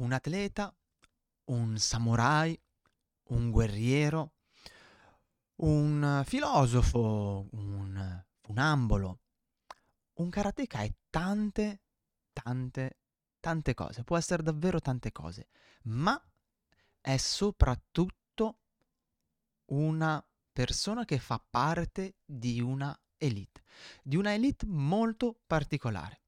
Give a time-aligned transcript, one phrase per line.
[0.00, 0.74] un atleta,
[1.44, 2.58] un samurai,
[3.28, 4.34] un guerriero,
[5.56, 9.20] un filosofo, un funambolo,
[10.14, 11.82] un karateka è tante,
[12.32, 12.98] tante,
[13.40, 14.04] tante cose.
[14.04, 15.48] Può essere davvero tante cose,
[15.84, 16.20] ma
[17.00, 18.58] è soprattutto
[19.66, 23.62] una persona che fa parte di una elite,
[24.02, 26.22] di una elite molto particolare.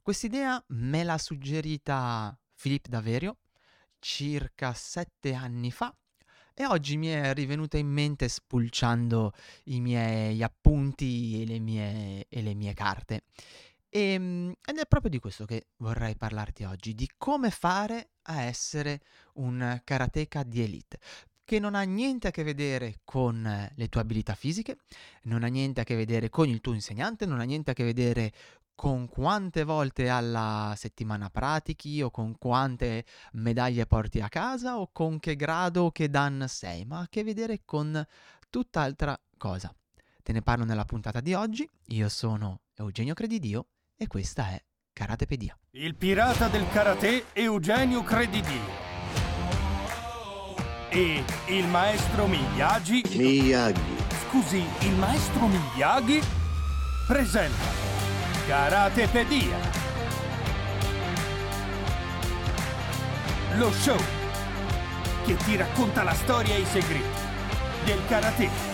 [0.00, 3.38] Quest'idea me l'ha suggerita Filippo Daverio
[3.98, 5.94] circa sette anni fa
[6.54, 9.32] e oggi mi è rivenuta in mente spulciando
[9.64, 13.24] i miei appunti e le mie, e le mie carte.
[13.88, 18.42] E, ehm, ed è proprio di questo che vorrei parlarti oggi, di come fare a
[18.42, 19.00] essere
[19.34, 20.98] un karateka di elite
[21.44, 24.78] che non ha niente a che vedere con le tue abilità fisiche,
[25.24, 27.84] non ha niente a che vedere con il tuo insegnante, non ha niente a che
[27.84, 28.32] vedere
[28.74, 35.18] con quante volte alla settimana pratichi o con quante medaglie porti a casa o con
[35.18, 38.04] che grado o che dan sei, ma ha a che vedere con
[38.50, 39.74] tutt'altra cosa.
[40.22, 43.66] Te ne parlo nella puntata di oggi, io sono Eugenio Credidio
[43.96, 45.58] e questa è Karatepedia.
[45.72, 48.82] Il pirata del karate Eugenio Credidio.
[50.88, 53.02] E il maestro Miyagi.
[53.16, 53.96] Miyagi.
[54.28, 56.20] Scusi, il maestro Miyagi
[57.06, 57.83] presenta
[58.46, 59.56] Karatepedia.
[63.54, 63.98] Lo show
[65.24, 67.08] che ti racconta la storia e i segreti
[67.84, 68.72] del karate.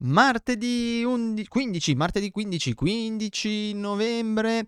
[0.00, 4.66] Martedì 11, 15, martedì 15, 15 novembre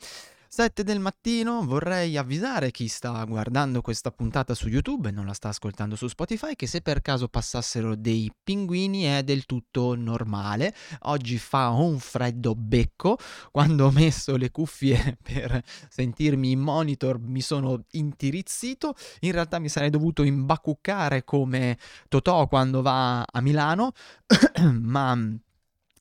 [0.53, 5.33] 7 del mattino vorrei avvisare chi sta guardando questa puntata su YouTube e non la
[5.33, 10.75] sta ascoltando su Spotify che se per caso passassero dei pinguini è del tutto normale.
[11.03, 13.17] Oggi fa un freddo becco.
[13.53, 18.97] Quando ho messo le cuffie per sentirmi in monitor mi sono intirizzito.
[19.21, 21.79] In realtà mi sarei dovuto imbacuccare come
[22.09, 23.93] Totò quando va a Milano,
[24.83, 25.17] ma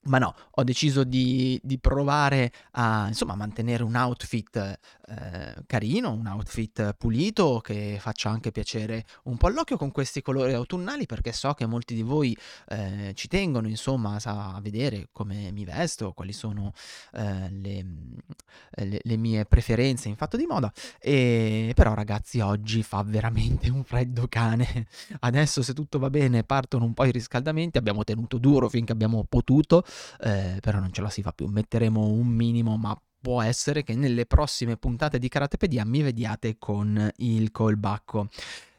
[0.03, 6.27] ma no, ho deciso di, di provare a insomma, mantenere un outfit eh, carino, un
[6.27, 11.53] outfit pulito che faccia anche piacere un po' all'occhio con questi colori autunnali perché so
[11.53, 12.37] che molti di voi
[12.69, 16.73] eh, ci tengono insomma a vedere come mi vesto, quali sono
[17.13, 17.85] eh, le,
[18.69, 20.71] le, le, mie preferenze in fatto di moda.
[20.99, 24.87] E, però ragazzi oggi fa veramente un freddo cane.
[25.19, 29.25] Adesso se tutto va bene partono un po' i riscaldamenti, abbiamo tenuto duro finché abbiamo
[29.27, 29.83] potuto
[30.19, 33.95] eh, però non ce la si fa più, metteremo un minimo, ma può essere che
[33.95, 38.29] nelle prossime puntate di Karatepedia mi vediate con il colbacco.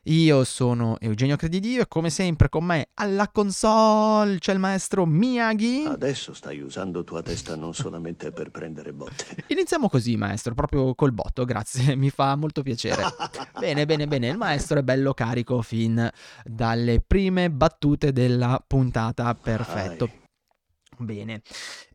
[0.04, 5.84] Io sono Eugenio Credidio e come sempre con me alla console c'è il maestro Miyagi.
[5.86, 9.44] Adesso stai usando tua testa non solamente per prendere botte.
[9.48, 13.02] Iniziamo così, maestro, proprio col botto, grazie, mi fa molto piacere.
[13.60, 16.08] bene, bene, bene, il maestro è bello carico fin
[16.44, 20.04] dalle prime battute della puntata, perfetto.
[20.04, 20.18] Ai.
[20.96, 21.42] Bene.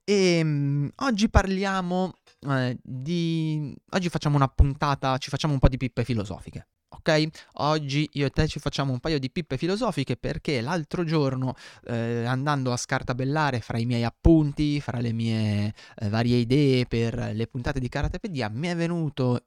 [0.04, 2.14] E um, oggi parliamo
[2.48, 3.74] eh, di...
[3.92, 6.68] Oggi facciamo una puntata, ci facciamo un po' di pippe filosofiche.
[6.90, 7.28] Ok?
[7.54, 11.56] Oggi io e te ci facciamo un paio di pippe filosofiche perché l'altro giorno,
[11.86, 17.32] eh, andando a scartabellare fra i miei appunti, fra le mie eh, varie idee per
[17.34, 19.46] le puntate di Karatepedia, mi è venuto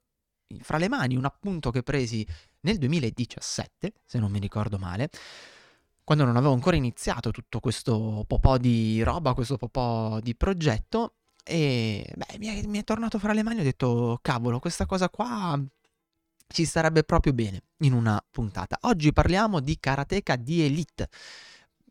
[0.61, 2.27] fra le mani un appunto che presi
[2.61, 5.11] nel 2017, se non mi ricordo male,
[6.09, 11.18] quando non avevo ancora iniziato tutto questo po' di roba, questo po' di progetto.
[11.49, 14.85] E beh, mi è, mi è tornato fra le mani e ho detto, cavolo, questa
[14.85, 15.59] cosa qua
[16.47, 18.79] ci sarebbe proprio bene in una puntata.
[18.83, 21.09] Oggi parliamo di karateka di elite.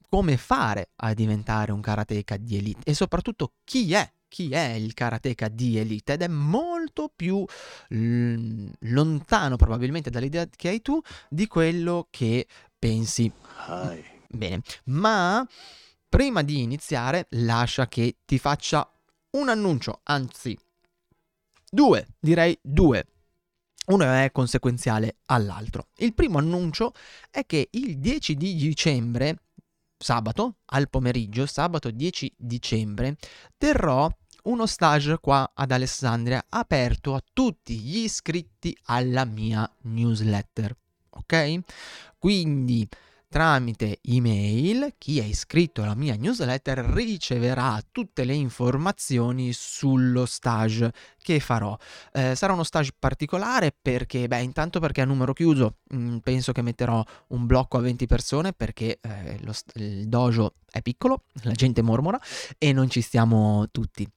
[0.10, 4.94] Come fare a diventare un karateka di elite e soprattutto chi è chi è il
[4.94, 7.46] karateka di elite ed è molto più
[7.90, 12.46] l- lontano probabilmente dall'idea che hai tu di quello che
[12.78, 13.32] pensi.
[13.68, 14.04] Hi.
[14.30, 15.48] Bene, ma
[16.10, 18.90] prima di iniziare lascia che ti faccia
[19.32, 20.58] un annuncio, anzi
[21.70, 23.06] due, direi due.
[23.88, 25.88] Uno è conseguenziale all'altro.
[25.98, 26.94] Il primo annuncio
[27.30, 29.44] è che il 10 di dicembre,
[29.98, 33.16] sabato, al pomeriggio, sabato 10 dicembre,
[33.58, 34.10] terrò
[34.44, 40.76] uno stage qua ad Alessandria aperto a tutti gli iscritti alla mia newsletter.
[41.10, 41.60] Ok?
[42.18, 42.88] Quindi
[43.30, 50.92] tramite email chi è iscritto alla mia newsletter riceverà tutte le informazioni sullo stage
[51.22, 51.78] che farò.
[52.14, 56.52] Eh, sarà uno stage particolare perché, beh, intanto perché a numero chiuso mh, mm, penso
[56.52, 61.52] che metterò un blocco a 20 persone perché eh, lo, il dojo è piccolo, la
[61.52, 62.20] gente mormora
[62.58, 64.10] e non ci stiamo tutti.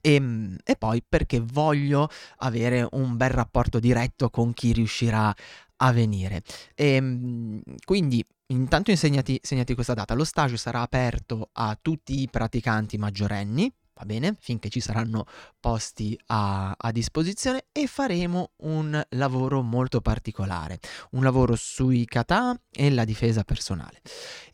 [0.00, 2.08] E, ehm, e, poi perché voglio
[2.38, 5.34] avere un bel rapporto diretto con chi riuscirà
[5.82, 6.42] a venire.
[6.74, 10.14] E, ehm, quindi intanto insegnati, segnati questa data.
[10.14, 15.26] Lo stage sarà aperto a tutti i praticanti maggiorenni, va bene, finché ci saranno
[15.58, 20.78] posti a, a, disposizione e faremo un lavoro molto particolare,
[21.12, 24.00] un lavoro sui kata e la difesa personale.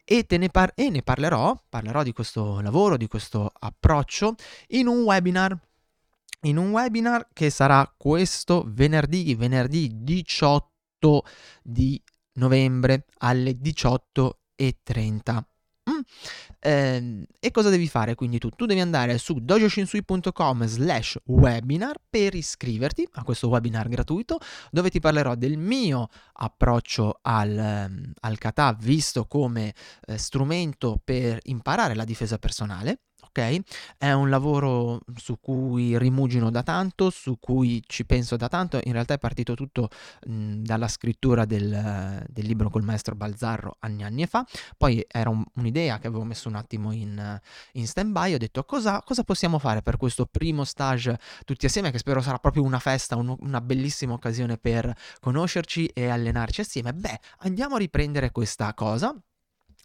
[0.05, 4.35] E, ne, par- e ne parlerò, parlerò di questo lavoro, di questo approccio
[4.69, 5.59] in un webinar
[6.43, 10.78] in un webinar che sarà questo venerdì, venerdì 18
[11.63, 12.03] di
[12.35, 15.43] novembre alle 18.30.
[15.89, 16.01] Mm.
[16.61, 18.51] Eh, e cosa devi fare quindi tu?
[18.51, 24.39] Tu devi andare su dojoshinsui.com slash webinar per iscriverti a questo webinar gratuito
[24.71, 29.75] dove ti parlerò del mio approccio al, ehm, al kata visto come
[30.07, 33.01] eh, strumento per imparare la difesa personale
[33.39, 33.97] ok?
[33.97, 38.93] È un lavoro su cui rimugino da tanto, su cui ci penso da tanto, in
[38.93, 39.89] realtà è partito tutto
[40.27, 44.45] mh, dalla scrittura del, del, libro col maestro Balzarro anni anni fa,
[44.77, 47.41] poi era un, un'idea che avevo messo un attimo in,
[47.73, 51.99] in stand-by, ho detto cosa, cosa, possiamo fare per questo primo stage tutti assieme, che
[51.99, 56.93] spero sarà proprio una festa, un, una bellissima occasione per conoscerci e allenarci assieme.
[56.93, 59.15] Beh, andiamo a riprendere questa cosa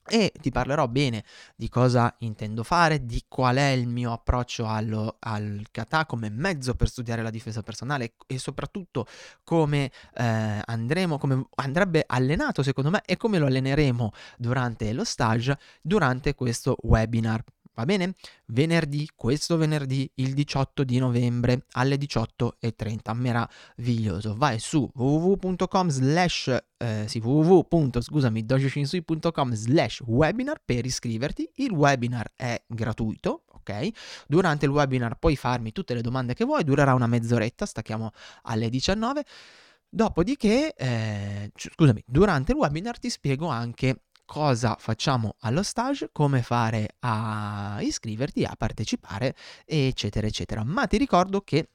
[0.07, 1.23] e ti parlerò bene
[1.55, 6.75] di cosa intendo fare, di qual è il mio approccio allo, al kata come mezzo
[6.75, 9.05] per studiare la difesa personale e soprattutto
[9.43, 15.57] come eh, andremo, come andrebbe allenato secondo me e come lo alleneremo durante lo stage,
[15.81, 17.43] durante questo webinar
[17.75, 18.13] va bene?
[18.47, 24.35] Venerdì, questo venerdì, il 18 di novembre alle 18.30, meraviglioso.
[24.35, 27.05] Vai su www.com slash, eh,
[29.53, 31.49] slash webinar per iscriverti.
[31.55, 33.89] Il webinar è gratuito, ok?
[34.27, 38.11] Durante il webinar puoi farmi tutte le domande che vuoi, durerà una mezz'oretta, stacchiamo
[38.43, 39.23] alle 19.
[39.89, 46.95] Dopodiché, eh, scusami, durante il webinar ti spiego anche cosa facciamo allo stage, come fare
[46.99, 49.35] a iscriverti, a partecipare,
[49.65, 50.63] eccetera, eccetera.
[50.63, 51.69] Ma ti ricordo che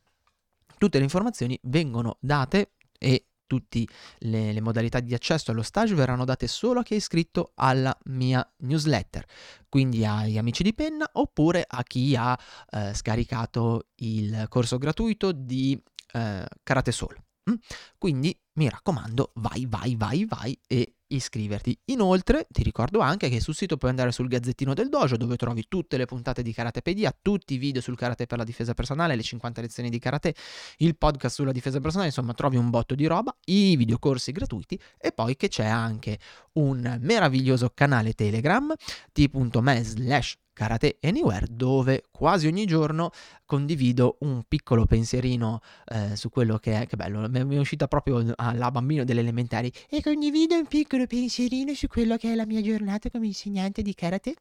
[0.78, 3.86] tutte le informazioni vengono date e tutte
[4.18, 7.96] le, le, modalità di accesso allo stage verranno date solo a chi è iscritto alla
[8.04, 9.24] mia newsletter,
[9.68, 12.38] quindi agli amici di penna oppure a chi ha
[12.70, 15.80] eh, scaricato il corso gratuito di
[16.12, 17.16] eh, Karate Soul.
[17.50, 17.54] Mm?
[17.96, 21.78] Quindi mi raccomando, vai, vai, vai, vai e iscriverti.
[21.86, 25.66] Inoltre ti ricordo anche che sul sito puoi andare sul Gazzettino del Dojo dove trovi
[25.68, 29.22] tutte le puntate di Karatepedia, tutti i video sul karate per la difesa personale, le
[29.22, 30.34] 50 lezioni di karate,
[30.78, 35.12] il podcast sulla difesa personale, insomma trovi un botto di roba, i videocorsi gratuiti e
[35.12, 36.18] poi che c'è anche
[36.54, 38.72] un meraviglioso canale Telegram
[39.12, 43.12] t.me slash Karate Anywhere, dove quasi ogni giorno
[43.44, 48.32] condivido un piccolo pensierino eh, su quello che è, che bello, mi è uscita proprio
[48.34, 52.60] alla bambino delle elementari, e condivido un piccolo pensierino su quello che è la mia
[52.60, 54.34] giornata come insegnante di karate,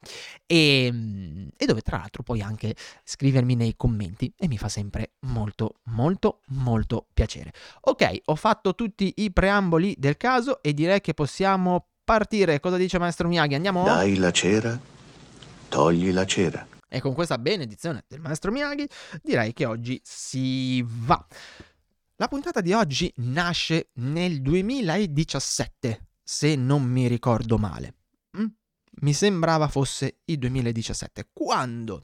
[0.47, 2.73] e, ehm, e dove tra l'altro puoi anche
[3.03, 7.53] scrivermi nei commenti e mi fa sempre molto, molto, molto piacere.
[7.81, 12.59] Ok, ho fatto tutti i preamboli del caso e direi che possiamo partire.
[12.59, 13.53] Cosa dice maestro Miyagi?
[13.53, 13.83] Andiamo?
[13.83, 14.95] Dai la cera
[15.67, 16.67] Togli la cera.
[16.89, 18.87] E con questa benedizione del maestro Miyagi
[19.21, 21.25] direi che oggi si va.
[22.15, 27.95] La puntata di oggi nasce nel 2017, se non mi ricordo male.
[28.37, 28.45] Mm?
[29.01, 32.03] Mi sembrava fosse il 2017, quando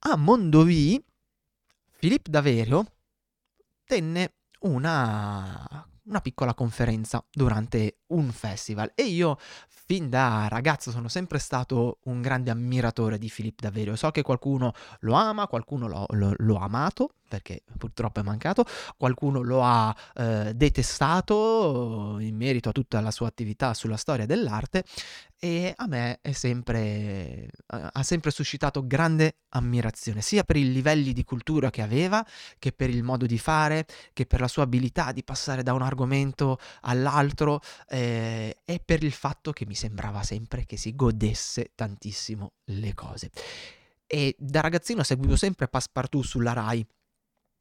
[0.00, 1.02] a Mondovì
[1.96, 2.84] Filippo Daverio
[3.84, 8.92] tenne una, una piccola conferenza durante un festival.
[8.94, 9.38] E io
[9.86, 13.96] fin da ragazzo sono sempre stato un grande ammiratore di Philippe Daverio.
[13.96, 18.64] So che qualcuno lo ama, qualcuno lo, lo, lo ha amato, perché purtroppo è mancato,
[18.96, 24.84] qualcuno lo ha eh, detestato in merito a tutta la sua attività sulla storia dell'arte.
[25.36, 31.68] E a me sempre, ha sempre suscitato grande ammirazione, sia per i livelli di cultura
[31.68, 32.24] che aveva,
[32.58, 35.82] che per il modo di fare, che per la sua abilità di passare da un
[35.82, 37.60] argomento all'altro.
[37.88, 38.03] Eh,
[38.64, 43.30] e per il fatto che mi sembrava sempre che si godesse tantissimo le cose.
[44.06, 46.86] E da ragazzino seguivo sempre Passepartout sulla RAI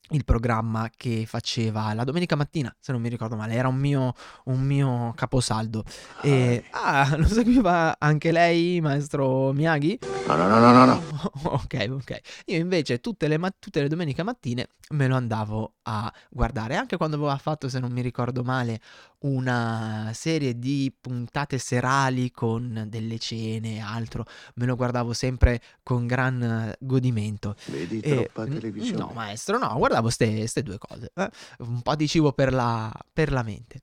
[0.10, 4.14] il programma che faceva la domenica mattina, se non mi ricordo male, era un mio,
[4.46, 5.84] un mio caposaldo.
[6.22, 10.00] E, ah, lo seguiva anche lei, maestro Miyagi?
[10.28, 10.86] No, no, no, no, no.
[10.86, 11.02] no.
[11.52, 12.20] ok, ok.
[12.48, 16.98] Io invece tutte le, ma- tutte le domeniche mattine me lo andavo a guardare, anche
[16.98, 18.80] quando aveva fatto, se non mi ricordo male,
[19.24, 24.26] una serie di puntate serali con delle cene e altro,
[24.56, 27.56] me lo guardavo sempre con gran godimento.
[27.66, 28.98] Vedi E, troppa n- televisione.
[28.98, 33.32] no, maestro, no, guardavo queste due cose, eh, un po' di cibo per la, per
[33.32, 33.82] la mente.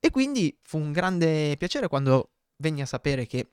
[0.00, 3.50] E quindi fu un grande piacere quando venni a sapere che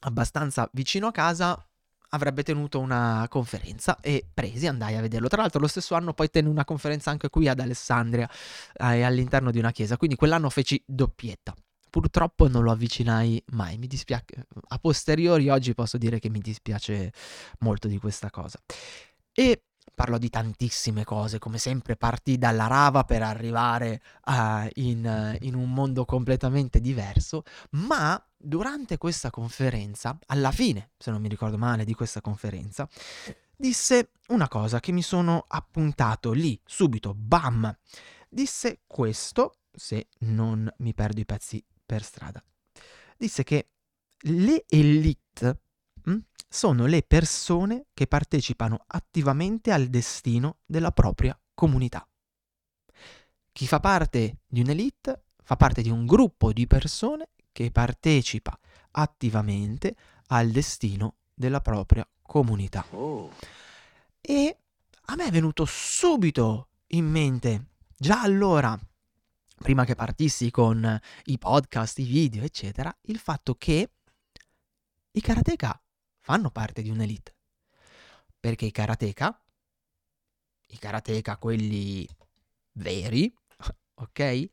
[0.00, 1.66] abbastanza vicino a casa
[2.14, 5.28] avrebbe tenuto una conferenza e presi, andai a vederlo.
[5.28, 8.28] Tra l'altro lo stesso anno poi tenne una conferenza anche qui ad Alessandria,
[8.74, 11.54] eh, all'interno di una chiesa, quindi quell'anno feci doppietta.
[11.90, 14.24] Purtroppo non lo avvicinai mai, mi dispiace,
[14.68, 17.12] a posteriori oggi posso dire che mi dispiace
[17.60, 18.58] molto di questa cosa.
[19.34, 19.62] E
[19.94, 25.72] parlò di tantissime cose, come sempre partì dalla rava per arrivare a- in, in un
[25.72, 31.94] mondo completamente diverso, ma durante questa conferenza, alla fine, se non mi ricordo male, di
[31.94, 32.88] questa conferenza,
[33.56, 37.74] disse una cosa che mi sono appuntato lì, subito, bam!
[38.28, 42.42] Disse questo, se non mi perdo i pezzi per strada.
[43.16, 43.68] Disse che
[44.26, 45.60] le elite
[46.08, 46.18] mm,
[46.48, 52.06] sono le persone che partecipano attivamente al destino della propria comunità.
[53.52, 58.58] Chi fa parte di un'elite fa parte di un gruppo di persone che partecipa
[58.92, 59.94] attivamente
[60.28, 62.84] al destino della propria comunità.
[62.90, 63.30] Oh,
[64.20, 64.56] E
[65.06, 67.66] a me è venuto subito in mente,
[67.96, 68.78] già allora,
[69.56, 73.90] prima che partissi con i podcast, i video, eccetera, il fatto che
[75.10, 75.81] i karateka
[76.22, 77.34] fanno parte di un'elite.
[78.40, 79.40] Perché i karateka,
[80.68, 82.08] i karateka quelli
[82.72, 83.32] veri,
[83.94, 84.50] ok?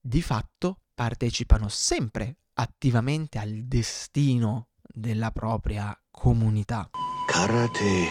[0.00, 6.90] Di fatto partecipano sempre attivamente al destino della propria comunità.
[7.26, 8.06] karate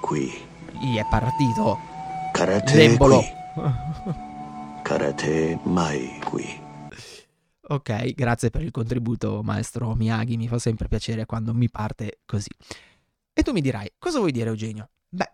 [0.00, 0.32] qui.
[0.80, 1.78] Gli è partito
[2.32, 3.18] Karate l'embolo.
[3.20, 3.34] qui.
[4.82, 6.64] Karate mai qui.
[7.68, 12.50] Ok, grazie per il contributo, maestro Miyagi, mi fa sempre piacere quando mi parte così.
[13.32, 14.90] E tu mi dirai, cosa vuoi dire Eugenio?
[15.08, 15.32] Beh,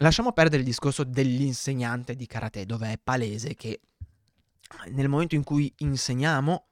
[0.00, 3.80] lasciamo perdere il discorso dell'insegnante di karate, dove è palese che
[4.90, 6.66] nel momento in cui insegniamo,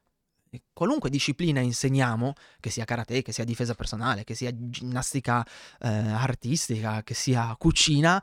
[0.74, 5.46] qualunque disciplina insegniamo, che sia karate, che sia difesa personale, che sia ginnastica
[5.80, 8.22] eh, artistica, che sia cucina,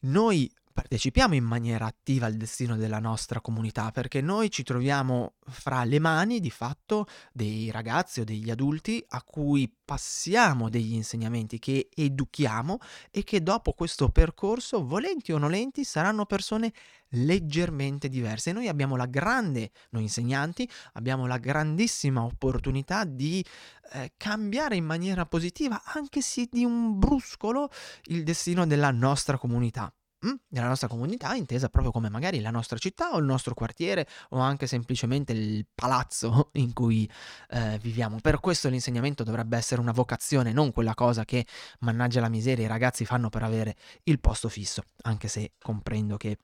[0.00, 5.84] noi partecipiamo in maniera attiva al destino della nostra comunità perché noi ci troviamo fra
[5.84, 11.90] le mani di fatto dei ragazzi o degli adulti a cui passiamo degli insegnamenti che
[11.94, 12.78] educhiamo
[13.12, 16.72] e che dopo questo percorso, volenti o nolenti, saranno persone
[17.10, 18.50] leggermente diverse.
[18.50, 23.44] Noi abbiamo la grande, noi insegnanti, abbiamo la grandissima opportunità di
[23.92, 27.70] eh, cambiare in maniera positiva, anche se di un bruscolo,
[28.06, 29.94] il destino della nostra comunità.
[30.26, 30.34] Mm?
[30.48, 34.38] Della nostra comunità, intesa proprio come magari la nostra città o il nostro quartiere o
[34.38, 37.08] anche semplicemente il palazzo in cui
[37.50, 38.18] eh, viviamo.
[38.20, 41.46] Per questo l'insegnamento dovrebbe essere una vocazione, non quella cosa che,
[41.80, 46.38] mannaggia la miseria, i ragazzi fanno per avere il posto fisso, anche se comprendo che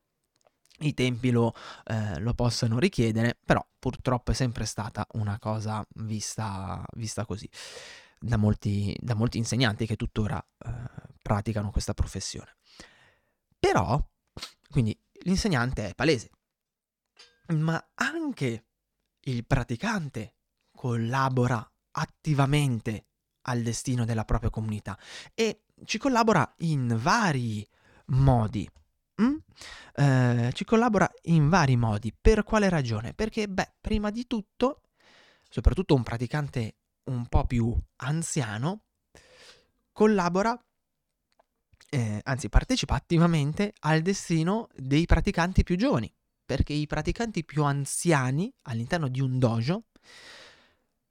[0.80, 6.84] i tempi lo, eh, lo possano richiedere, però purtroppo è sempre stata una cosa vista,
[6.94, 7.48] vista così
[8.18, 10.70] da molti, da molti insegnanti che tuttora eh,
[11.22, 12.56] praticano questa professione.
[13.60, 14.02] Però,
[14.70, 16.30] quindi l'insegnante è palese,
[17.48, 18.64] ma anche
[19.20, 20.34] il praticante
[20.72, 23.06] collabora attivamente
[23.42, 24.98] al destino della propria comunità
[25.34, 27.66] e ci collabora in vari
[28.06, 28.68] modi.
[29.22, 29.36] mm?
[29.94, 32.14] Eh, ci collabora in vari modi.
[32.18, 33.12] Per quale ragione?
[33.12, 34.82] Perché, beh, prima di tutto,
[35.48, 38.84] soprattutto un praticante un po' più anziano,
[39.92, 40.58] collabora
[41.88, 46.12] eh, anzi partecipa attivamente al destino dei praticanti più giovani,
[46.44, 49.84] perché i praticanti più anziani all'interno di un dojo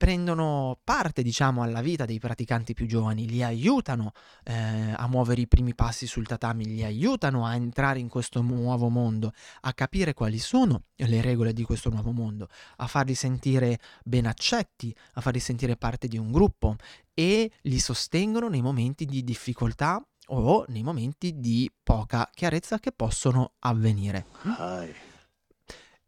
[0.00, 4.12] prendono parte, diciamo, alla vita dei praticanti più giovani, li aiutano
[4.44, 8.88] eh, a muovere i primi passi sul tatami, li aiutano a entrare in questo nuovo
[8.88, 14.24] mondo, a capire quali sono le regole di questo nuovo mondo, a farli sentire ben
[14.24, 16.76] accetti, a farli sentire parte di un gruppo
[17.12, 23.52] e li sostengono nei momenti di difficoltà o nei momenti di poca chiarezza che possono
[23.60, 24.26] avvenire.
[24.42, 24.94] Hai.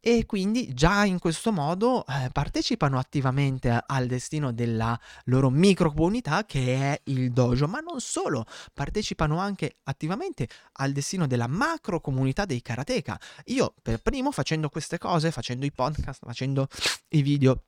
[0.05, 6.45] e quindi già in questo modo eh, partecipano attivamente al destino della loro micro comunità
[6.45, 12.45] che è il dojo, ma non solo, partecipano anche attivamente al destino della macro comunità
[12.45, 13.19] dei karateka.
[13.47, 16.67] Io per primo facendo queste cose, facendo i podcast, facendo
[17.11, 17.63] i video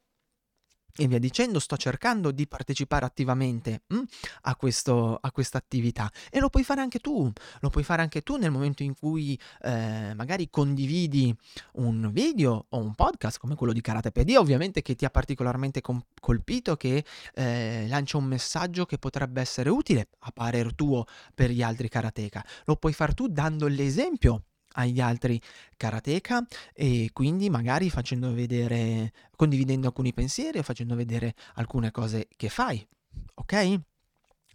[0.97, 4.03] e via dicendo, sto cercando di partecipare attivamente mh, mm,
[4.43, 8.53] a, questa attività e lo puoi fare anche tu, lo puoi fare anche tu nel
[8.53, 11.35] momento in cui eh, magari condividi
[11.75, 16.05] un video o un podcast come quello di Karatepedia, ovviamente che ti ha particolarmente com-
[16.21, 21.63] colpito, che eh, lancia un messaggio che potrebbe essere utile a parer tuo per gli
[21.63, 22.45] altri karateka.
[22.67, 25.41] Lo puoi fare tu dando l'esempio agli altri
[25.77, 32.49] karateka e quindi magari facendo vedere, condividendo alcuni pensieri o facendo vedere alcune cose che
[32.49, 32.87] fai.
[33.35, 33.81] Ok?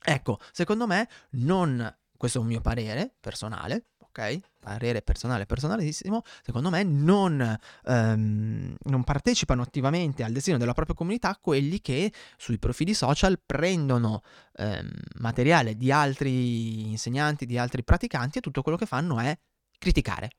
[0.02, 4.40] Ecco, secondo me non, questo è un mio parere personale, ok?
[4.60, 11.38] Parere personale, personalissimo, secondo me non, um, non, partecipano attivamente al destino della propria comunità
[11.40, 14.22] quelli che sui profili social prendono
[14.58, 19.38] um, materiale di altri insegnanti, di altri praticanti e tutto quello che fanno è
[19.80, 20.30] criticare.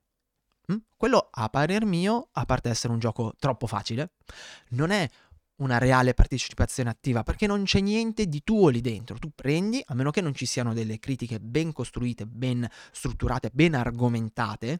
[0.73, 0.77] Mm?
[0.97, 4.13] Quello, a parer mio, a parte essere un gioco troppo facile,
[4.71, 5.09] non è
[5.57, 9.19] una reale partecipazione attiva perché non c'è niente di tuo lì dentro.
[9.19, 13.75] Tu prendi, a meno che non ci siano delle critiche ben costruite, ben strutturate, ben
[13.75, 14.79] argomentate,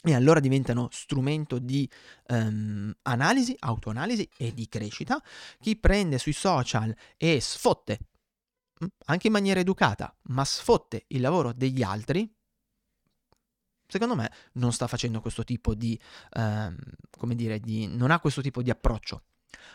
[0.00, 1.88] e allora diventano strumento di
[2.28, 5.20] um, analisi, autoanalisi e di crescita.
[5.60, 7.98] Chi prende sui social e sfotte,
[8.84, 12.32] mm, anche in maniera educata, ma sfotte il lavoro degli altri,
[13.88, 15.98] secondo me non sta facendo questo tipo di,
[16.34, 16.76] ehm,
[17.16, 19.22] come dire, di, non ha questo tipo di approccio.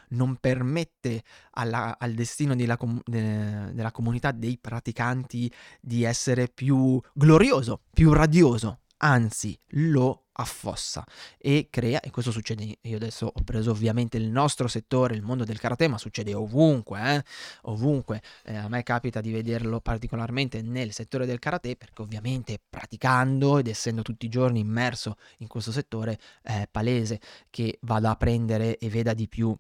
[0.09, 5.51] Non permette alla, al destino della, com- de- della comunità dei praticanti
[5.81, 11.05] di essere più glorioso, più radioso, anzi lo affossa
[11.37, 15.43] e crea, e questo succede, io adesso ho preso ovviamente il nostro settore, il mondo
[15.43, 17.23] del karate, ma succede ovunque, eh?
[17.63, 23.59] ovunque, eh, a me capita di vederlo particolarmente nel settore del karate perché ovviamente praticando
[23.59, 27.19] ed essendo tutti i giorni immerso in questo settore è palese
[27.49, 29.55] che vada a prendere e veda di più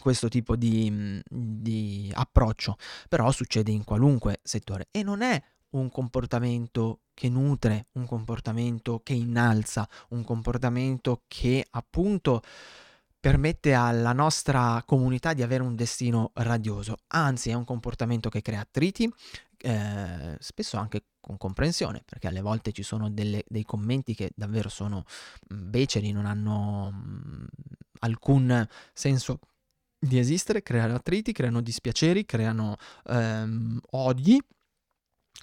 [0.00, 2.76] questo tipo di, di approccio,
[3.08, 4.88] però succede in qualunque settore.
[4.90, 12.42] E non è un comportamento che nutre, un comportamento che innalza, un comportamento che appunto
[13.20, 18.60] permette alla nostra comunità di avere un destino radioso, anzi è un comportamento che crea
[18.60, 19.12] attriti,
[19.58, 24.68] eh, spesso anche con comprensione, perché alle volte ci sono delle, dei commenti che davvero
[24.68, 25.04] sono
[25.52, 27.44] mm, beceri, non hanno mh, mm,
[28.00, 29.40] alcun senso
[29.98, 32.76] di esistere, creano attriti, creano dispiaceri, creano
[33.06, 34.40] ehm, odi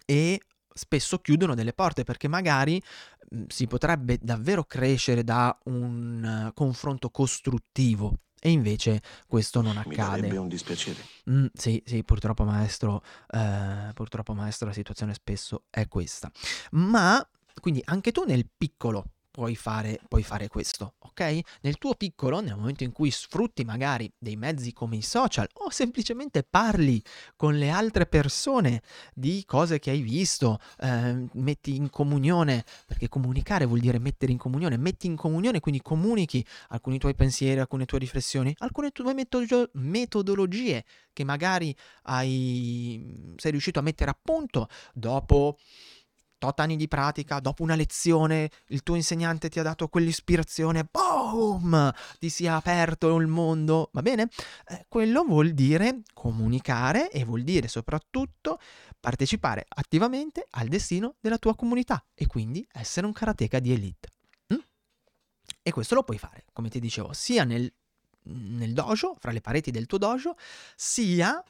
[0.06, 0.42] e
[0.74, 2.82] spesso chiudono delle porte perché magari
[3.30, 9.78] mh, mhmm, si potrebbe davvero crescere da un uh, confronto costruttivo e invece questo non
[9.78, 10.30] accade.
[10.30, 11.04] Mi un dispiacere.
[11.32, 16.30] Mm, sì, sì, purtroppo maestro, eh, purtroppo maestro la situazione spesso è questa.
[16.74, 17.28] Ma
[17.60, 21.40] quindi anche tu nel piccolo puoi fare, puoi fare questo, ok?
[21.62, 25.70] Nel tuo piccolo, nel momento in cui sfrutti magari dei mezzi come i social o
[25.70, 27.02] semplicemente parli
[27.38, 28.82] con le altre persone
[29.14, 34.38] di cose che hai visto, eh, metti in comunione, perché comunicare vuol dire mettere in
[34.38, 39.70] comunione, metti in comunione, quindi comunichi alcuni tuoi pensieri, alcune tue riflessioni, alcune tue metodo-
[39.74, 41.74] metodologie che magari
[42.04, 45.58] hai, sei riuscito a mettere a punto dopo
[46.46, 51.92] tot anni di pratica, dopo una lezione, il tuo insegnante ti ha dato quell'ispirazione, boom,
[52.20, 54.30] ti si è aperto il mondo, va bene?
[54.68, 58.60] Eh, quello vuol dire comunicare e vuol dire soprattutto
[59.00, 64.10] partecipare attivamente al destino della tua comunità e quindi essere un karateka di elite.
[64.54, 64.60] Mm?
[65.64, 67.72] E questo lo puoi fare, come ti dicevo, sia nel,
[68.24, 70.36] nel dojo, fra le pareti del tuo dojo,
[70.76, 71.44] sia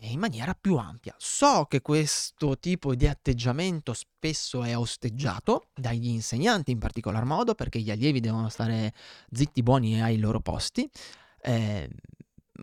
[0.00, 1.14] in maniera più ampia.
[1.18, 7.80] So che questo tipo di atteggiamento spesso è osteggiato dagli insegnanti in particolar modo perché
[7.80, 8.94] gli allievi devono stare
[9.30, 10.88] zitti, buoni ai loro posti.
[11.40, 11.88] Eh,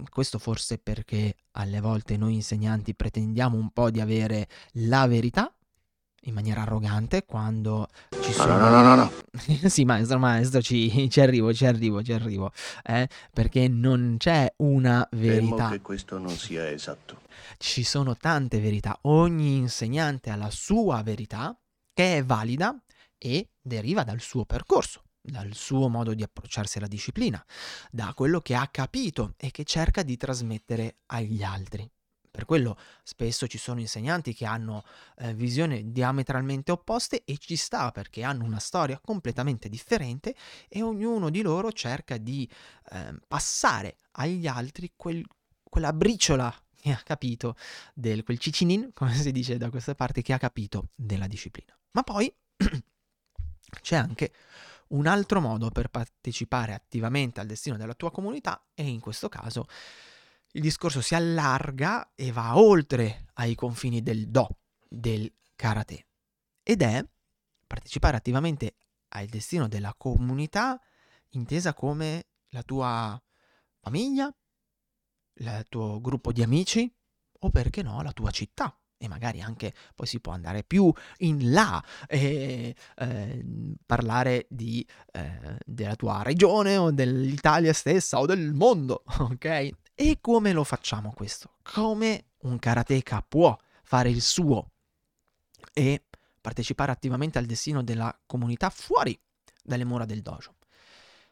[0.10, 5.55] questo forse perché alle volte noi insegnanti pretendiamo un po' di avere la verità
[6.26, 7.88] in maniera arrogante quando
[8.22, 8.58] ci sono...
[8.58, 9.12] No, no, no, no, no.
[9.70, 12.52] sì, maestro, maestro, ci, ci, arrivo, ci arrivo, ci arrivo.
[12.84, 13.08] Eh?
[13.34, 15.56] Perché non c'è una verità.
[15.56, 17.22] Temo che questo non sia esatto.
[17.58, 18.98] Ci sono tante verità.
[19.04, 21.58] Ogni insegnante ha la sua verità
[21.94, 22.78] che è valida
[23.18, 27.44] e deriva dal suo percorso dal suo modo di approcciarsi alla disciplina,
[27.90, 31.90] da quello che ha capito e che cerca di trasmettere agli altri
[32.36, 34.84] Per quello spesso ci sono insegnanti che hanno
[35.20, 40.36] eh, visioni diametralmente opposte e ci sta perché hanno una storia completamente differente
[40.68, 42.48] e ognuno di loro cerca di
[42.92, 45.26] eh, passare agli altri quel,
[45.64, 47.56] quella briciola che ha capito,
[47.94, 51.74] del, quel cicinin, come si dice da queste parti, che ha capito della disciplina.
[51.92, 52.32] Ma poi
[53.82, 54.34] c'è anche
[54.90, 59.68] un altro modo per partecipare attivamente al destino della tua comunità e in questo caso
[60.56, 66.08] il discorso si allarga e va oltre ai confini del do, del karate.
[66.64, 67.06] Ed è
[67.68, 68.76] partecipare attivamente
[69.10, 70.82] al destino della comunità
[71.30, 73.22] intesa come la tua
[73.80, 74.34] famiglia,
[75.34, 76.92] il tuo gruppo di amici
[77.40, 81.52] o perché no la tua città e magari anche poi si può andare più in
[81.52, 83.46] là e eh,
[83.86, 89.70] parlare di, eh, della tua regione o dell'Italia stessa o del mondo, ok?
[89.94, 91.58] E come lo facciamo questo?
[91.62, 94.72] Come un karateka può fare il suo
[95.74, 96.04] e
[96.42, 99.18] partecipare attivamente al destino della comunità fuori
[99.64, 100.56] dalle mura del dojo?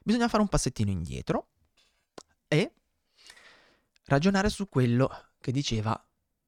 [0.02, 1.48] Bisogna fare un passettino indietro
[2.48, 2.72] e
[4.06, 5.10] ragionare su quello
[5.40, 6.02] che diceva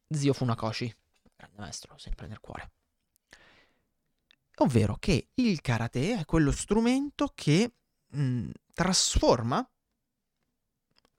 [0.09, 0.93] zio Funakoshi,
[1.55, 2.71] grande maestro, sempre nel cuore.
[4.57, 7.75] Ovvero che il karate è quello strumento che
[8.07, 9.67] mh, mm, trasforma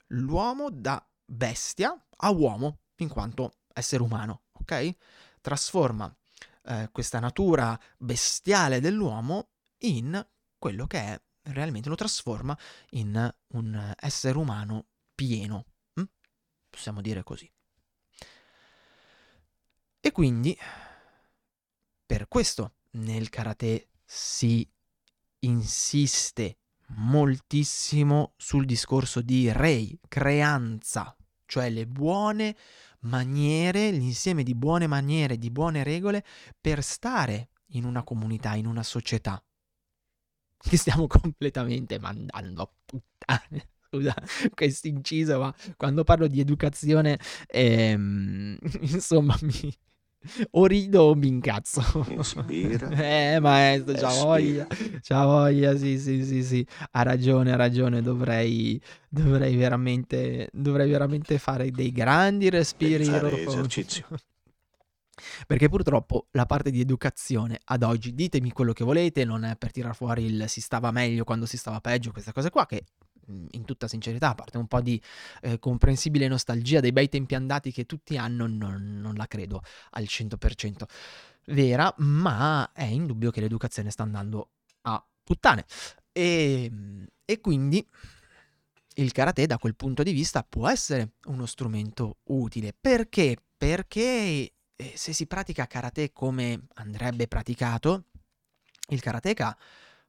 [0.09, 4.97] l'uomo da bestia a uomo in quanto essere umano, ok?
[5.41, 6.15] Trasforma
[6.63, 10.27] eh, questa natura bestiale dell'uomo in
[10.59, 11.21] quello che è
[11.53, 12.57] realmente, lo trasforma
[12.91, 15.67] in un essere umano pieno,
[16.71, 17.51] possiamo dire così.
[20.07, 20.57] E quindi,
[22.07, 24.65] per questo nel karate si
[25.41, 26.59] insiste
[26.91, 32.57] moltissimo sul discorso di rei, creanza, cioè le buone
[33.01, 36.25] maniere, l'insieme di buone maniere, di buone regole
[36.61, 39.45] per stare in una comunità, in una società.
[40.57, 44.15] Che stiamo completamente mandando a puttane scusa
[44.55, 49.77] questo inciso, ma quando parlo di educazione, ehm, insomma, mi,
[50.53, 51.83] o rido o mi incazzo.
[52.09, 52.89] Inspira.
[53.35, 54.67] eh, maestro, c'ha voglia.
[55.01, 56.67] C'ha voglia, sì, sì, sì, sì.
[56.93, 58.03] Ha ragione, ha ragione.
[58.03, 63.07] Dovrei, dovrei, veramente, dovrei veramente fare dei grandi respiri.
[63.07, 64.07] esercizio.
[65.47, 69.73] Perché purtroppo la parte di educazione ad oggi, ditemi quello che volete, non è per
[69.73, 72.85] tirar fuori il si stava meglio quando si stava peggio, queste cose qua che
[73.27, 75.01] in tutta sincerità, a parte un po' di
[75.43, 80.05] eh, comprensibile nostalgia dei bei tempi andati che tutti hanno, non, non la credo al
[80.05, 80.83] 100%
[81.47, 84.51] vera, ma è indubbio che l'educazione sta andando
[84.83, 85.65] a puttane.
[86.13, 87.87] E, ehm, e quindi
[88.99, 92.75] il karate da quel punto di vista può essere uno strumento utile.
[92.79, 93.37] Perché?
[93.57, 98.05] Perché eh, se si pratica karate come andrebbe praticato,
[98.89, 99.57] il karateka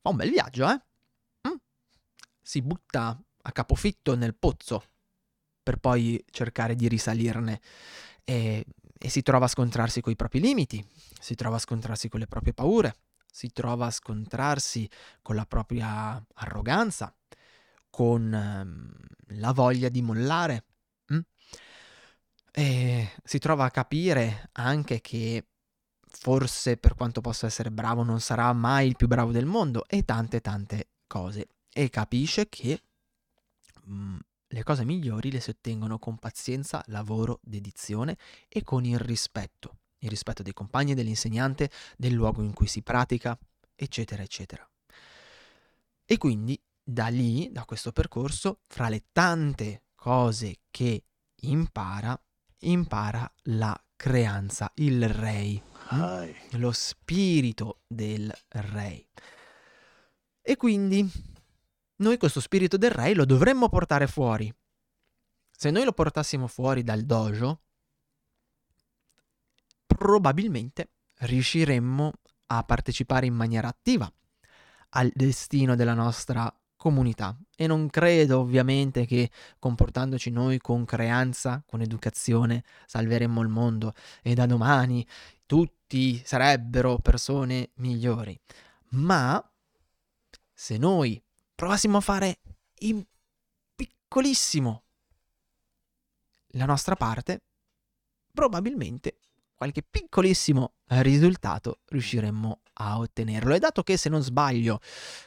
[0.01, 0.82] fa un bel viaggio, eh?
[2.47, 4.81] Si butta a capofitto nel pozzo
[5.62, 7.60] per poi cercare di risalirne
[8.23, 8.65] e,
[8.97, 10.81] e si trova a scontrarsi con i propri limiti,
[11.19, 12.95] si trova a scontrarsi con le proprie paure,
[13.29, 14.89] si trova a scontrarsi
[15.21, 17.13] con la propria arroganza,
[17.89, 18.95] con ehm,
[19.39, 20.63] la voglia di mollare.
[21.07, 21.19] Hm?
[22.53, 25.47] E si trova a capire anche che
[25.99, 30.05] forse per quanto possa essere bravo non sarà mai il più bravo del mondo e
[30.05, 32.82] tante tante cose e capisce che
[33.84, 38.98] mh, mm, le cose migliori le si ottengono con pazienza, lavoro, dedizione e con il
[38.98, 43.38] rispetto, il rispetto dei compagni, dell'insegnante, del luogo in cui si pratica,
[43.76, 44.68] eccetera, eccetera.
[46.04, 51.04] E quindi da lì, da questo percorso, fra le tante cose che
[51.42, 52.20] impara,
[52.62, 56.58] impara la creanza, il rei, hm?
[56.58, 59.08] lo spirito del rei.
[60.42, 61.36] E quindi
[61.97, 64.53] noi questo spirito del re lo dovremmo portare fuori.
[65.51, 67.62] Se noi lo portassimo fuori dal dojo,
[69.86, 72.12] probabilmente riusciremmo
[72.47, 74.12] a partecipare in maniera attiva
[74.89, 77.36] al destino della nostra comunità.
[77.55, 84.36] E non credo ovviamente che comportandoci noi con creanza, con educazione, salveremmo il mondo e
[84.36, 85.05] da domani
[85.45, 88.39] tutti sarebbero persone migliori.
[88.89, 89.43] Ma
[90.53, 91.21] se noi
[91.58, 92.39] provassimo a fare
[92.82, 93.04] in
[93.76, 94.84] piccolissimo
[96.50, 97.41] la nostra parte,
[98.32, 99.17] probabilmente
[99.56, 103.56] qualche piccolissimo risultato riusciremmo a ottenerlo.
[103.56, 104.80] E dato che, se non sbaglio,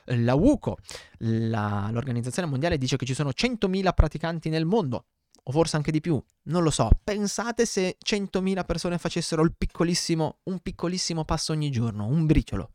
[0.05, 0.77] la WUCO,
[1.19, 5.07] la, l'Organizzazione Mondiale, dice che ci sono 100.000 praticanti nel mondo
[5.43, 6.90] o forse anche di più, non lo so.
[7.03, 12.75] Pensate se 100.000 persone facessero piccolissimo, un piccolissimo passo ogni giorno, un briciolo.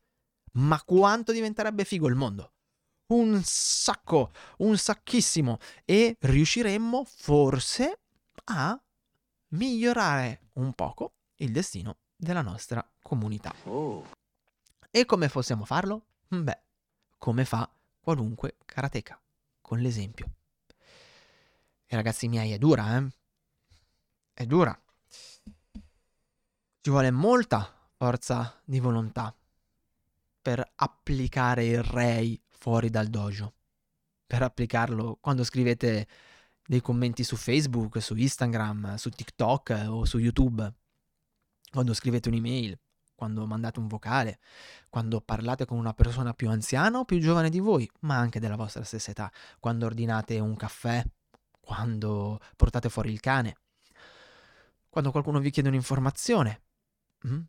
[0.56, 2.55] Ma quanto diventerebbe figo il mondo?
[3.08, 5.60] Un sacco, un sacchissimo.
[5.86, 8.00] E riusciremmo forse
[8.46, 8.80] a
[9.50, 13.54] migliorare un poco il destino della nostra comunità.
[13.66, 14.04] Oh,
[14.90, 16.06] E come possiamo farlo?
[16.28, 16.60] Beh,
[17.18, 19.20] come fa qualunque karateka,
[19.62, 20.26] con l'esempio.
[21.86, 23.08] E ragazzi miei, è dura, eh?
[24.34, 24.78] È dura.
[26.82, 29.36] Ci vuole molta forza di volontà
[30.42, 33.54] per applicare il rei fuori dal dojo.
[34.26, 36.08] Per applicarlo quando scrivete
[36.66, 40.74] dei commenti su Facebook, su Instagram, su TikTok eh, o su YouTube.
[41.70, 42.76] Quando scrivete un'email,
[43.14, 44.40] quando mandate un vocale,
[44.90, 48.56] quando parlate con una persona più anziana o più giovane di voi, ma anche della
[48.56, 51.06] vostra stessa età, quando ordinate un caffè,
[51.60, 53.58] quando portate fuori il cane,
[54.90, 56.64] quando qualcuno vi chiede un'informazione,
[57.28, 57.42] mm?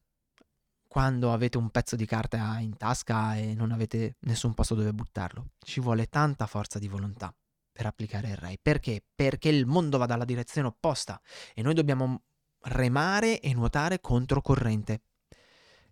[0.97, 5.51] Quando avete un pezzo di carta in tasca e non avete nessun posto dove buttarlo.
[5.59, 7.37] Ci vuole tanta forza di volontà
[7.71, 8.59] per applicare il Rai.
[8.59, 9.05] Perché?
[9.15, 11.21] Perché il mondo va dalla direzione opposta
[11.53, 12.23] e noi dobbiamo
[12.61, 15.03] remare e nuotare controcorrente.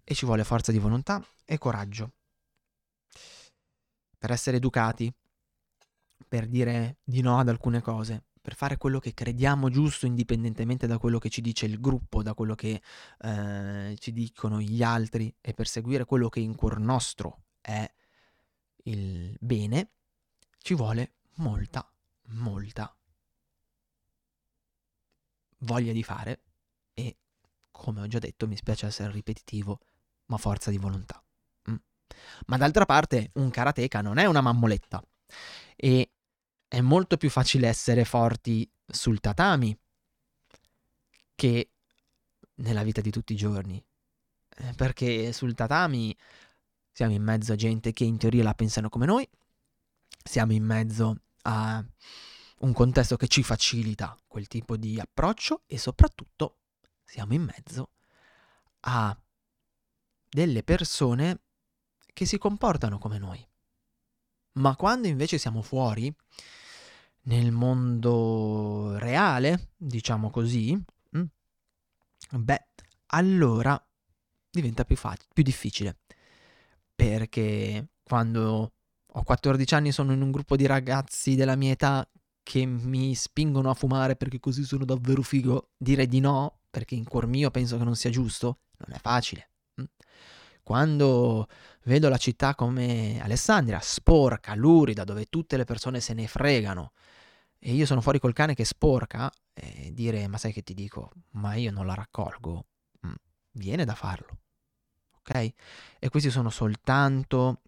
[0.02, 2.12] E ci vuole forza di volontà e coraggio.
[4.16, 5.12] Per essere educati,
[6.26, 10.98] per dire di no ad alcune cose, per fare quello che crediamo giusto indipendentemente da
[10.98, 12.83] quello che ci dice il gruppo, da quello che
[13.20, 17.90] eh, ci dicono gli altri e per seguire quello che in cuor nostro è
[18.83, 19.92] il bene,
[20.59, 21.90] ci vuole molta,
[22.33, 22.94] molta
[25.61, 26.42] voglia di fare
[26.92, 27.16] e,
[27.70, 29.80] come ho già detto, mi spiace essere ripetitivo,
[30.26, 31.24] ma forza di volontà.
[31.70, 31.76] Mm.
[32.48, 35.02] Ma d'altra parte, un karateka non è una mammoletta
[35.74, 36.11] e
[36.68, 39.77] è molto più facile essere forti sul tatami
[41.35, 41.70] che
[42.57, 43.83] nella vita di tutti i giorni.
[44.57, 46.16] Eh, Perché sul tatami
[46.92, 49.29] siamo in mezzo a gente che in teoria la pensano come noi,
[50.22, 51.85] siamo in mezzo a
[52.61, 56.59] un contesto che ci facilita quel tipo di approccio e soprattutto
[57.05, 57.90] siamo in mezzo
[58.81, 59.16] a
[60.29, 61.40] delle persone
[62.12, 63.46] che si comportano come noi.
[64.54, 66.14] Ma quando invece siamo fuori,
[67.22, 70.80] nel mondo reale, diciamo così,
[71.16, 71.24] mm,
[72.30, 72.66] beh,
[73.06, 73.82] allora
[74.50, 75.98] diventa più, fac- più difficile.
[76.94, 78.72] Perché quando
[79.06, 82.08] ho 14 anni sono in un gruppo di ragazzi della mia età
[82.42, 87.04] che mi spingono a fumare perché così sono davvero figo, dire di no, perché in
[87.04, 89.48] cuor mio penso che non sia giusto, non è facile.
[90.64, 91.46] Quando
[91.85, 96.92] vedo la città come Alessandria, sporca, lurida, dove tutte le persone se ne fregano,
[97.59, 101.12] e io sono fuori col cane che sporca, e dire, ma sai che ti dico,
[101.33, 102.64] ma io non la raccolgo,
[103.07, 103.12] mm,
[103.53, 104.38] viene da farlo.
[105.18, 105.53] Ok?
[105.98, 107.61] E questi sono soltanto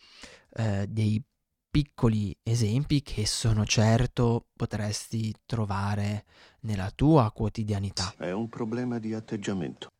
[0.54, 1.22] eh, dei
[1.70, 6.24] piccoli esempi che sono certo potresti trovare
[6.60, 9.92] nella tua quotidianità è un problema di atteggiamento.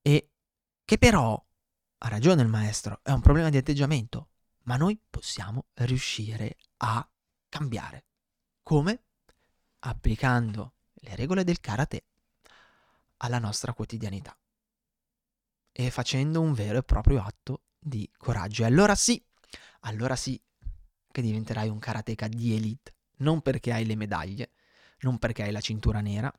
[0.00, 0.30] e
[0.86, 1.44] che però,
[1.98, 4.28] ha ragione il maestro, è un problema di atteggiamento,
[4.66, 7.06] ma noi possiamo riuscire a
[7.48, 8.04] cambiare.
[8.62, 9.06] Come?
[9.80, 12.06] Applicando le regole del karate
[13.18, 14.38] alla nostra quotidianità
[15.72, 18.62] e facendo un vero e proprio atto di coraggio.
[18.62, 19.20] E allora sì,
[19.80, 20.40] allora sì
[21.10, 24.52] che diventerai un karateka di elite, non perché hai le medaglie,
[25.00, 26.32] non perché hai la cintura nera,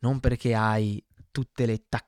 [0.00, 2.07] non perché hai tutte le tacchette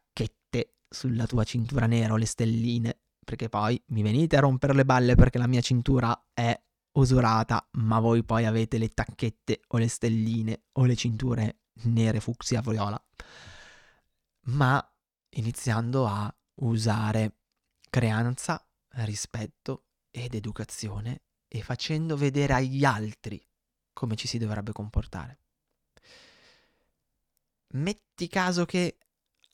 [0.90, 5.14] sulla tua cintura nera o le stelline, perché poi mi venite a rompere le balle
[5.14, 6.61] perché la mia cintura è
[6.92, 12.61] usurata, ma voi poi avete le tacchette o le stelline o le cinture nere fucsia
[12.61, 13.00] viola.
[14.46, 14.85] Ma
[15.31, 17.37] iniziando a usare
[17.88, 23.40] creanza, rispetto ed educazione e facendo vedere agli altri
[23.92, 25.38] come ci si dovrebbe comportare.
[27.72, 28.98] Metti caso che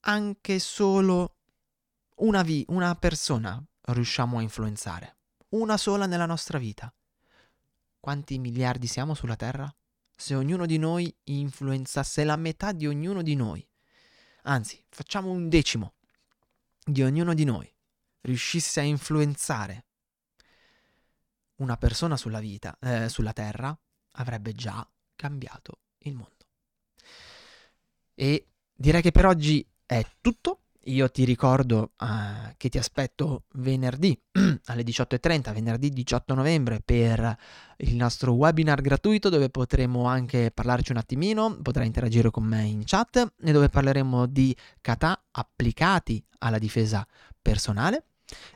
[0.09, 1.37] anche solo
[2.17, 5.17] una, vi- una persona riusciamo a influenzare,
[5.51, 6.93] una sola nella nostra vita.
[7.99, 9.73] Quanti miliardi siamo sulla Terra?
[10.17, 13.69] Se ognuno di noi influenzasse la metà di ognuno di noi,
[14.43, 15.95] anzi, facciamo un decimo
[16.85, 17.71] di ognuno di noi,
[18.23, 19.87] riuscisse a influenzare
[21.57, 23.77] una persona sulla vita, eh, sulla Terra,
[24.13, 26.47] avrebbe già cambiato il mondo.
[28.15, 30.61] E direi che per oggi è tutto.
[30.89, 34.17] Io ti ricordo uh, che ti aspetto venerdì
[34.67, 37.37] alle 18.30, venerdì 18 novembre, per
[37.79, 42.85] il nostro webinar gratuito dove potremo anche parlarci un attimino, potrai interagire con me in
[42.85, 47.05] chat e dove parleremo di kata applicati alla difesa
[47.43, 48.05] personale.